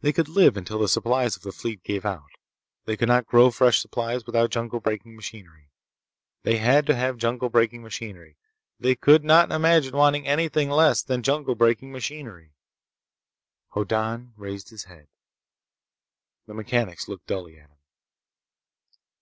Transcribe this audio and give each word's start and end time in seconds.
They 0.00 0.14
could 0.14 0.30
live 0.30 0.56
until 0.56 0.78
the 0.78 0.88
supplies 0.88 1.36
of 1.36 1.42
the 1.42 1.52
fleet 1.52 1.84
gave 1.84 2.06
out. 2.06 2.30
They 2.86 2.96
could 2.96 3.08
not 3.08 3.26
grow 3.26 3.50
fresh 3.50 3.80
supplies 3.80 4.24
without 4.24 4.48
jungle 4.48 4.80
breaking 4.80 5.14
machinery. 5.14 5.68
They 6.42 6.56
had 6.56 6.86
to 6.86 6.94
have 6.96 7.18
jungle 7.18 7.50
breaking 7.50 7.82
machinery. 7.82 8.38
They 8.80 8.94
could 8.94 9.24
not 9.24 9.52
imagine 9.52 9.94
wanting 9.94 10.26
anything 10.26 10.70
less 10.70 11.02
than 11.02 11.22
jungle 11.22 11.54
breaking 11.54 11.92
machinery— 11.92 12.54
Hoddan 13.74 14.32
raised 14.38 14.70
his 14.70 14.84
head. 14.84 15.08
The 16.46 16.54
mechanics 16.54 17.06
looked 17.06 17.26
dully 17.26 17.58
at 17.58 17.68
him. 17.68 17.78